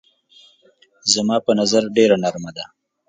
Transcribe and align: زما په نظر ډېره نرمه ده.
زما 1.13 1.37
په 1.45 1.51
نظر 1.59 1.83
ډېره 1.95 2.15
نرمه 2.23 2.51
ده. 2.57 2.65